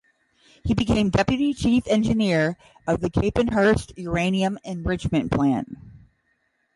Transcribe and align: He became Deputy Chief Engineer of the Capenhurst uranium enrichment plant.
He 0.63 0.73
became 0.73 1.11
Deputy 1.11 1.53
Chief 1.53 1.85
Engineer 1.85 2.57
of 2.87 3.01
the 3.01 3.11
Capenhurst 3.11 3.93
uranium 3.97 4.57
enrichment 4.63 5.29
plant. 5.29 5.77